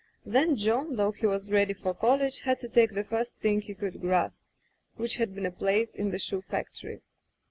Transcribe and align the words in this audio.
Then 0.25 0.55
John, 0.55 0.95
though 0.95 1.11
he 1.11 1.27
was 1.27 1.51
ready 1.51 1.75
for 1.75 1.93
college, 1.93 2.39
had 2.39 2.59
to 2.61 2.67
take 2.67 2.95
the 2.95 3.03
first 3.03 3.37
thing 3.37 3.61
he 3.61 3.75
could 3.75 4.01
grasp, 4.01 4.41
which 4.95 5.17
had 5.17 5.35
been 5.35 5.45
a 5.45 5.51
place 5.51 5.93
in 5.93 6.09
the 6.09 6.17
shoe 6.17 6.41
factory. 6.41 7.01